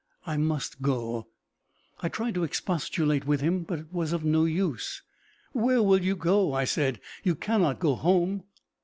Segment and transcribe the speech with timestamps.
[0.25, 1.27] I must go!"
[2.01, 5.03] I tried to expostulate with him, but it was of no use.
[5.51, 6.99] "Where will you go?" I said.
[7.23, 8.45] "You cannot go home!"